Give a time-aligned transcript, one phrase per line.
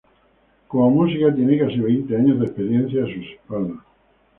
[0.67, 3.81] Como músico, tiene casi veinte años de experiencia a sus espaldas.